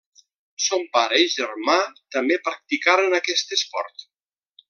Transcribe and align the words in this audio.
Son 0.67 0.87
pare 0.95 1.19
i 1.23 1.27
germà 1.33 1.75
també 2.17 2.39
practicaren 2.49 3.17
aquest 3.19 3.55
esport. 3.61 4.09